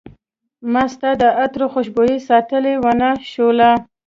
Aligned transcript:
ما 0.71 0.83
ستا 0.93 1.09
د 1.21 1.23
عطرو 1.41 1.67
خوشبوي 1.73 2.17
ساتلی 2.27 2.73
ونه 2.83 3.09
شوله 3.31 3.71